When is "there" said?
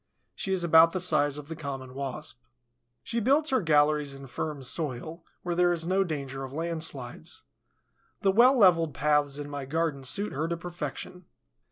5.53-5.71